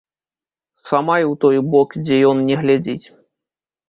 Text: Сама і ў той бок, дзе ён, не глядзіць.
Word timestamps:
Сама 0.89 1.17
і 1.23 1.25
ў 1.25 1.33
той 1.45 1.57
бок, 1.73 1.89
дзе 2.07 2.17
ён, 2.31 2.41
не 2.47 2.57
глядзіць. 2.63 3.05